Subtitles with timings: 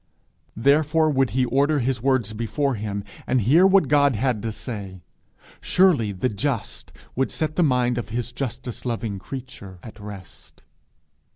[0.55, 5.03] Therefore would he order his words before him, and hear what God had to say;
[5.61, 10.63] surely the Just would set the mind of his justice loving creature at rest!